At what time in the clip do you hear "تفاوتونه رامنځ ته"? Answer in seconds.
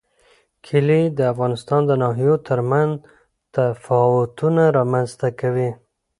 3.53-5.27